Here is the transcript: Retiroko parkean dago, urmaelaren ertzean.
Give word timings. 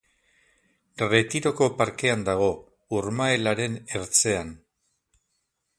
Retiroko 1.11 1.67
parkean 1.81 2.23
dago, 2.31 2.49
urmaelaren 3.01 3.79
ertzean. 4.01 4.53